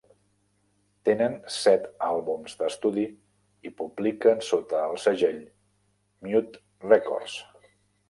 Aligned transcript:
Tenen 1.09 1.35
set 1.55 1.85
àlbums 2.07 2.57
d'estudi 2.63 3.05
i 3.71 3.75
publiquen 3.83 4.43
sota 4.51 4.83
el 4.89 5.01
segell 5.07 5.41
Mute 6.33 6.67
Records. 6.93 7.43